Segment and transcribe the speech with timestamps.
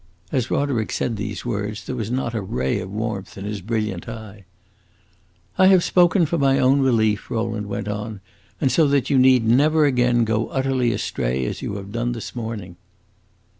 [0.31, 4.09] As Roderick said these words there was not a ray of warmth in his brilliant
[4.09, 4.45] eye.
[5.59, 8.19] "I have spoken for my own relief," Rowland went on,
[8.59, 12.13] "and so that you need never again go so utterly astray as you have done
[12.13, 12.77] this morning."